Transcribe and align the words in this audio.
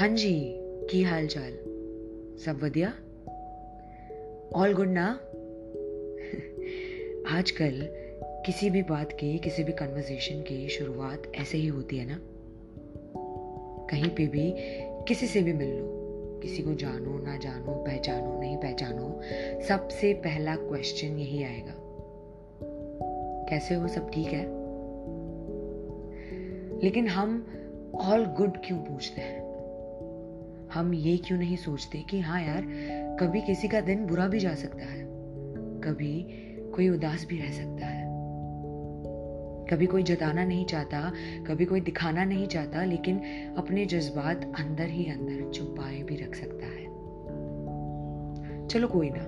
हाँ 0.00 0.08
जी, 0.08 0.56
की 0.60 1.02
हाल 1.02 1.26
चाल 1.26 1.52
सब 2.44 2.60
वधिया 2.62 2.94
ऑल 4.54 4.74
गुड 4.74 4.88
ना? 4.88 5.06
आजकल 7.38 7.88
किसी 8.46 8.70
भी 8.70 8.82
बात 8.82 9.12
की, 9.12 9.38
किसी 9.38 9.64
भी 9.64 9.72
कन्वर्सेशन 9.72 10.42
की 10.42 10.68
शुरुआत 10.68 11.22
ऐसे 11.34 11.58
ही 11.58 11.66
होती 11.66 11.96
है 11.96 12.08
ना? 12.08 12.18
कहीं 13.86 14.10
पे 14.10 14.26
भी 14.26 14.54
किसी 15.08 15.26
से 15.26 15.42
भी 15.42 15.52
मिल 15.52 15.68
लो। 15.68 16.00
किसी 16.42 16.62
को 16.62 16.74
जानो, 16.74 17.18
ना 17.18 17.36
जानो, 17.36 17.84
पहचानो, 17.84 18.40
नहीं 18.40 18.56
पहचानो, 18.56 19.20
सबसे 19.68 20.14
पहला 20.14 20.56
क्वेश्चन 20.56 21.06
यही 21.06 21.42
आएगा। 21.42 21.74
कैसे 23.50 23.74
हो 23.74 23.88
सब 23.88 24.10
ठीक 24.10 24.26
है? 24.26 24.44
लेकिन 26.80 27.06
हम 27.06 27.46
ऑल 27.94 28.24
गुड 28.24 28.52
क्यों 28.64 28.78
पूछते 28.78 29.20
हैं? 29.20 29.49
हम 30.74 30.94
ये 30.94 31.16
क्यों 31.16 31.38
नहीं 31.38 31.56
सोचते 31.56 31.98
कि 31.98 32.20
हाँ 32.20 32.42
यार, 32.42 32.62
कभी 33.20 33.40
किसी 33.40 33.68
का 33.68 33.80
दिन 33.80 34.06
बुरा 34.06 34.28
भी 34.28 34.38
जा 34.38 34.54
सकता 34.54 34.84
है। 34.84 35.02
कभी 35.80 36.22
कोई 36.74 36.88
उदास 36.88 37.26
भी 37.26 37.38
रह 37.38 37.50
सकता 37.50 37.86
है। 37.86 38.10
कभी 39.66 39.86
कोई 39.86 40.02
जताना 40.02 40.44
नहीं 40.44 40.64
चाहता, 40.64 41.12
कभी 41.46 41.64
कोई 41.64 41.80
दिखाना 41.80 42.24
नहीं 42.24 42.46
चाहता, 42.46 42.84
लेकिन 42.84 43.20
अपने 43.58 43.86
जज्बात 43.86 44.52
अंदर 44.58 44.86
ही 44.86 45.10
अंदर 45.10 45.52
छुपाए 45.52 46.02
भी 46.02 46.16
रख 46.16 46.34
सकता 46.34 46.66
है। 46.66 46.84
चलो 48.66 48.88
कोई 48.88 49.10
ना, 49.10 49.22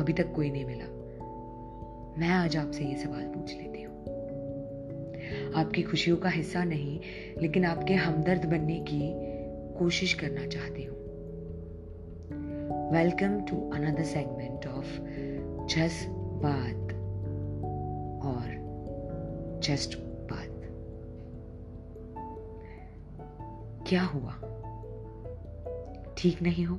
अभी 0.00 0.12
तक 0.12 0.32
कोई 0.32 0.50
नहीं 0.50 0.64
मिला। 0.64 0.84
मैं 2.18 2.28
आज 2.28 2.56
आपसे 2.56 2.84
ये 2.84 2.96
सवाल 2.96 3.22
पूछ 3.22 3.56
लेती 3.56 3.82
हूँ। 3.82 3.94
आपकी 5.54 5.82
खुशियों 5.82 6.16
का 6.16 6.28
हिस्सा 6.28 6.64
नहीं, 6.64 7.00
लेकिन 7.40 7.64
आपके 7.64 7.94
हमदर्द 7.94 8.44
बनने 8.44 8.84
की 8.88 9.33
कोशिश 9.78 10.14
करना 10.14 10.46
चाहती 10.46 10.84
हूँ। 10.84 10.96
Welcome 12.92 13.40
to 13.40 13.70
another 13.70 14.02
segment 14.02 14.66
of 14.66 15.00
just 15.66 16.06
बात 16.10 16.94
और 18.26 18.64
जस्ट 19.64 19.98
बात 19.98 20.60
क्या 23.88 24.02
हुआ? 24.02 24.32
ठीक 26.18 26.42
नहीं 26.42 26.64
हो? 26.64 26.78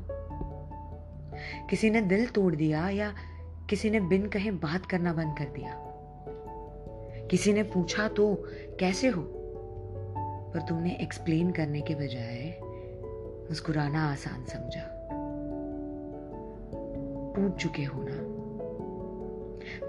किसी 1.69 1.89
ने 1.89 2.01
दिल 2.01 2.27
तोड़ 2.27 2.55
दिया 2.55 2.89
या 2.89 3.13
किसी 3.69 3.89
ने 3.89 3.99
बिन 3.99 4.27
कहे 4.27 4.51
बात 4.51 4.85
करना 4.85 5.13
बंद 5.13 5.37
कर 5.37 5.45
दिया? 5.45 5.81
किसी 7.31 7.53
ने 7.53 7.63
पूछा 7.63 8.07
तो 8.07 8.43
कैसे 8.79 9.07
हो? 9.07 9.21
पर 10.53 10.61
तुमने 10.61 10.97
एक्सप्लेन 11.01 11.51
करने 11.51 11.81
के 11.81 11.95
बजाय 11.95 12.64
मुस्कुराना 13.49 14.11
आसान 14.11 14.45
समझा। 14.45 14.91
टूट 17.35 17.55
चुके 17.55 17.83
हो 17.83 18.03
ना? 18.03 18.35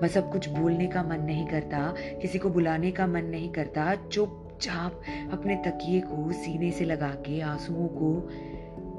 बस 0.02 0.18
अब 0.18 0.32
कुछ 0.32 0.48
बोलने 0.48 0.86
का 0.86 1.02
मन 1.02 1.20
नहीं 1.20 1.46
करता, 1.46 1.94
किसी 1.98 2.38
को 2.38 2.50
बुलाने 2.50 2.90
का 2.90 3.06
मन 3.06 3.24
नहीं 3.24 3.52
करता, 3.52 3.94
चुपचाप 3.94 5.02
अपने 5.32 5.56
तकिए 5.56 6.00
को 6.00 6.32
सीने 6.32 6.70
से 6.70 6.84
लगा 6.84 7.08
के 7.08 7.40
आंसुओं 7.40 7.88
को 7.88 8.28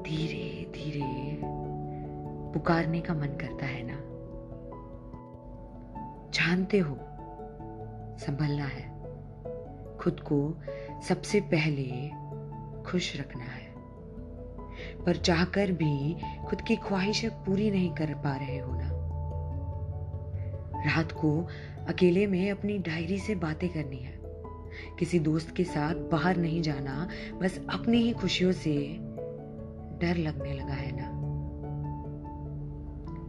धीरे 0.02 0.72
धीरे 0.72 1.40
पुकारने 2.54 3.00
का 3.00 3.14
मन 3.14 3.26
करता 3.26 3.66
है 3.66 3.82
ना? 3.86 3.98
जानते 6.30 6.78
हो, 6.78 6.98
संभलना 8.18 8.64
है। 8.64 8.98
खुद 9.98 10.20
को 10.20 10.54
सबसे 11.08 11.40
पहले 11.40 12.10
खुश 12.82 13.20
रखना 13.20 13.44
है। 13.44 13.57
पर 15.08 15.16
चाहकर 15.16 15.72
भी 15.72 16.16
खुद 16.46 16.60
की 16.60 16.76
ख्वाहिशें 16.76 17.30
पूरी 17.30 17.70
नहीं 17.70 17.94
कर 17.94 18.14
पा 18.14 18.36
रहे 18.36 18.58
हो 18.58 18.72
ना? 18.74 18.88
रात 20.80 21.12
को 21.12 21.48
अकेले 21.88 22.26
में 22.26 22.50
अपनी 22.50 22.78
डायरी 22.78 23.18
से 23.18 23.34
बातें 23.34 23.68
करनी 23.68 23.96
है। 23.96 24.20
किसी 24.98 25.18
दोस्त 25.18 25.56
के 25.56 25.64
साथ 25.64 25.94
बाहर 25.94 26.36
नहीं 26.36 26.62
जाना, 26.62 27.08
बस 27.42 27.60
अपनी 27.70 27.98
ही 27.98 28.12
खुशियों 28.12 28.52
से 28.52 28.96
डर 30.00 30.16
लगने 30.16 30.52
लगा 30.52 30.74
है 30.74 30.92
ना? 31.00 31.18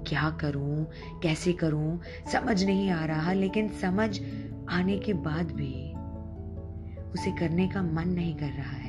क्या 0.08 0.30
करूँ, 0.30 0.88
कैसे 1.24 1.54
करूँ, 1.54 2.02
समझ 2.32 2.64
नहीं 2.64 2.92
आ 2.92 3.06
रहा, 3.06 3.34
लेकिन 3.34 3.70
समझ 3.70 4.22
आने 4.70 4.98
के 4.98 5.14
बाद 5.14 5.52
भी 5.52 5.94
उसे 7.12 7.32
करने 7.32 7.68
का 7.68 7.82
मन 7.82 8.10
नहीं 8.10 8.36
कर 8.36 8.50
रहा 8.50 8.78
है। 8.78 8.89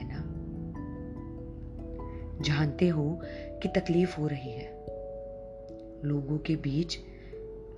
जानते 2.40 2.88
हो 2.88 3.20
कि 3.62 3.68
तकलीफ़ 3.68 4.16
हो 4.16 4.26
रही 4.26 4.50
है। 4.50 4.80
लोगों 6.04 6.38
के 6.38 6.56
बीच 6.56 6.98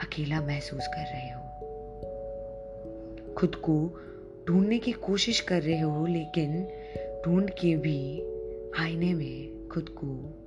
अकेला 0.00 0.40
महसूस 0.40 0.86
कर 0.86 1.02
रहे 1.02 1.30
हो। 1.30 1.42
खुद 3.34 3.54
को 3.54 4.00
ढूँढने 4.48 4.78
की 4.78 4.92
कोशिश 4.92 5.40
कर 5.40 5.62
रहे 5.62 5.80
हो, 5.80 6.06
लेकिन 6.06 6.68
ढूंढ 7.26 7.50
के 7.50 7.76
भी 7.76 8.22
आईने 8.78 9.14
में 9.14 9.68
खुद 9.68 9.88
को 9.88 10.38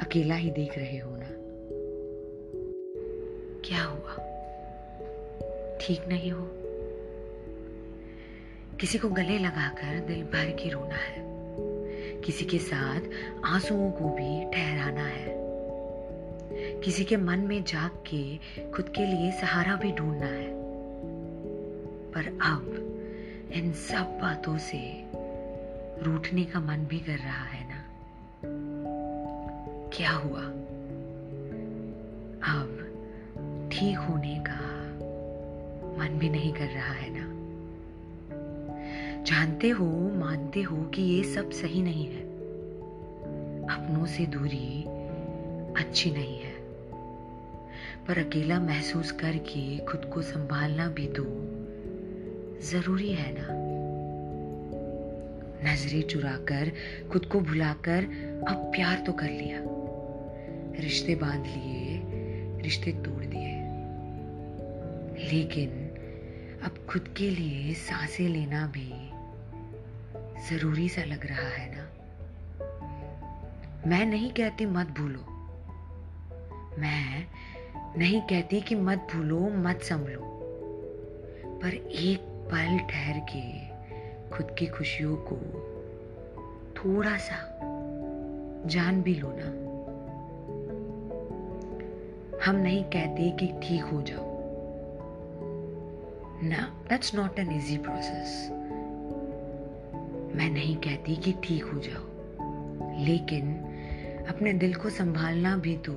अकेला 0.00 0.34
ही 0.34 0.50
देख 0.50 0.78
रहे 0.78 0.98
हो 0.98 1.16
ना। 1.16 1.28
क्या 3.64 3.84
हुआ? 3.84 4.14
ठीक 5.80 6.08
नहीं 6.08 6.30
हो? 6.30 6.48
किसी 8.80 8.98
को 8.98 9.08
गले 9.08 9.38
लगाकर 9.38 10.00
दिल 10.00 10.22
भर 10.22 10.50
के 10.50 10.68
रोना 10.68 10.94
है। 10.94 11.31
किसी 12.24 12.44
के 12.44 12.58
साथ 12.58 13.00
आंसुओं 13.44 13.90
को 13.90 14.08
भी 14.08 14.50
ठहराना 14.50 15.04
है। 15.04 15.42
किसी 16.80 17.04
के 17.04 17.16
मन 17.16 17.38
में 17.38 17.64
जाग 17.64 17.90
के 18.14 18.36
खुद 18.70 18.88
के 18.88 19.06
लिए 19.06 19.32
सहारा 19.32 19.76
भी 19.76 19.92
ढूंढना 19.92 20.26
है। 20.26 20.50
पर 22.12 22.26
अब 22.42 22.78
इन 23.52 23.72
सब 23.72 24.18
बातों 24.22 24.58
से 24.58 25.04
रूठने 26.02 26.44
का 26.44 26.60
मन 26.60 26.76
भी 26.76 26.98
कर 27.00 27.16
रहा 27.16 27.44
है 27.44 27.68
ना? 27.68 27.84
क्या 29.92 30.10
हुआ? 30.10 30.42
अब 32.52 32.78
ठीक 33.72 33.98
होने 33.98 34.44
का 34.48 34.60
मन 35.98 36.18
भी 36.18 36.28
नहीं 36.28 36.52
कर 36.52 36.66
रहा 36.66 36.92
है 36.92 37.10
ना? 37.10 37.21
जानते 39.22 39.68
हो, 39.68 39.86
मानते 40.14 40.62
हो 40.62 40.76
कि 40.76 41.02
ये 41.02 41.24
सब 41.24 41.50
सही 41.50 41.82
नहीं 41.82 42.06
है। 42.06 42.22
अपनों 43.68 44.06
से 44.06 44.26
दूरी 44.26 44.84
अच्छी 45.84 46.10
नहीं 46.10 46.38
है। 46.38 46.52
पर 48.06 48.18
अकेला 48.18 48.60
महसूस 48.60 49.12
करके 49.12 49.78
खुद 49.78 50.10
को 50.14 50.22
संभालना 50.22 50.88
भी 50.88 51.06
तो 51.06 51.22
ज़रूरी 52.66 53.12
है 53.12 53.34
ना। 53.38 53.62
नज़रें 55.72 56.02
चुराकर, 56.02 56.72
खुद 57.12 57.26
को 57.26 57.40
भुलाकर 57.40 58.02
अब 58.48 58.72
प्यार 58.74 59.04
तो 59.06 59.12
कर 59.12 59.30
लिया। 59.30 59.58
रिश्ते 60.80 61.14
बाँध 61.14 61.46
लिए, 61.46 62.02
रिश्ते 62.62 62.92
तोड़ 62.92 63.24
दिए। 63.24 63.62
लेकिन 65.32 65.68
अब 66.62 66.86
खुद 66.88 67.14
के 67.16 67.30
लिए 67.30 67.74
साँसें 67.74 68.28
लेना 68.28 68.66
भी 68.66 69.01
ज़रूरी 70.50 70.88
सा 70.88 71.02
लग 71.02 71.26
रहा 71.26 71.48
है 71.48 71.74
ना? 71.76 71.82
मैं 73.86 74.06
नहीं 74.06 74.30
कहती 74.30 74.66
मत 74.66 74.86
भूलो। 74.86 75.20
मैं 76.80 77.26
नहीं 77.98 78.20
कहती 78.20 78.60
कि 78.60 78.74
मत 78.74 79.08
भूलो, 79.14 79.40
मत 79.40 79.80
संभलो। 79.82 80.20
पर 81.62 81.74
एक 81.74 82.20
पल 82.20 82.78
ठहर 82.78 83.18
के 83.18 83.72
खुद 84.36 84.56
की 84.58 84.66
खुशियों 84.66 85.16
को 85.16 85.36
थोड़ा 86.76 87.16
सा 87.16 87.58
जान 88.66 89.02
भी 89.02 89.14
लो 89.14 89.32
ना। 89.36 89.62
हम 92.46 92.56
नहीं 92.56 92.84
कहते 92.84 93.30
कि 93.30 93.46
ठीक 93.46 93.82
हो 93.82 94.02
जाओ। 94.02 94.32
ना 96.42 96.86
that's 96.88 97.14
not 97.14 97.38
an 97.38 97.52
easy 97.52 97.78
process 97.78 98.48
मैं 100.34 100.50
नहीं 100.50 100.76
कहती 100.76 101.16
कि 101.16 101.32
ठीक 101.44 101.64
हो 101.64 101.78
जाओ, 101.78 102.04
लेकिन 103.04 103.54
अपने 104.28 104.52
दिल 104.52 104.74
को 104.74 104.90
संभालना 104.90 105.56
भी 105.56 105.76
तो 105.76 105.92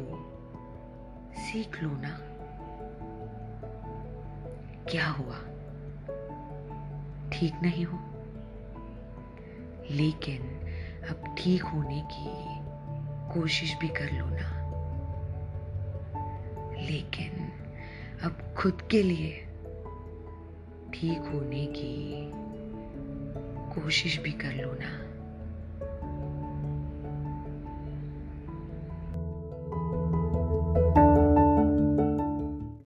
सीख 1.33 1.83
लो 1.83 1.89
ना। 1.89 2.19
क्या 4.91 5.07
हुआ? 5.07 5.35
ठीक 7.29 7.53
नहीं 7.63 7.85
हो। 7.85 7.99
लेकिन 9.91 10.41
अब 11.09 11.35
ठीक 11.37 11.63
होने 11.63 12.01
की 12.11 12.55
कोशिश 13.33 13.77
भी 13.77 13.87
कर 13.87 14.11
लो 14.11 14.25
ना। 14.29 14.65
लेकिन 16.81 17.51
अब 18.23 18.55
खुद 18.57 18.81
के 18.91 19.03
लिए 19.03 19.31
ठीक 20.93 21.17
होने 21.17 21.65
की 21.65 22.25
कोशिश 23.75 24.17
भी 24.19 24.31
कर 24.31 24.53
लो 24.53 24.71
ना। 24.73 25.14